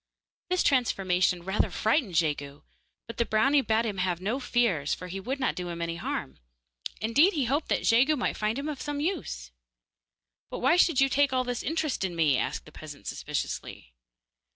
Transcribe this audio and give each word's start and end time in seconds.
This 0.49 0.63
transformation 0.63 1.43
rather 1.43 1.69
frightened 1.69 2.15
Jegu, 2.15 2.63
but 3.05 3.17
the 3.17 3.23
brownie 3.25 3.61
bade 3.61 3.85
him 3.85 3.99
have 3.99 4.19
no 4.19 4.39
fears, 4.39 4.95
for 4.95 5.05
he 5.09 5.19
would 5.19 5.39
not 5.39 5.53
do 5.53 5.69
him 5.69 5.79
any 5.79 5.97
harm; 5.97 6.39
indeed, 6.99 7.33
he 7.33 7.45
hoped 7.45 7.67
that 7.69 7.83
Jegu 7.83 8.15
might 8.17 8.35
find 8.35 8.57
him 8.57 8.67
of 8.67 8.81
some 8.81 8.99
use. 8.99 9.51
'But 10.49 10.57
why 10.57 10.75
should 10.75 10.99
you 11.01 11.07
take 11.07 11.31
all 11.33 11.43
this 11.43 11.61
interest 11.61 12.03
in 12.03 12.15
me?' 12.15 12.39
asked 12.39 12.65
the 12.65 12.71
peasant 12.71 13.05
suspiciously. 13.05 13.93